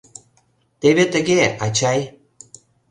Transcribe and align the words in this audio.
Теве 0.81 1.05
тыге, 1.13 1.39
ачай. 1.65 1.99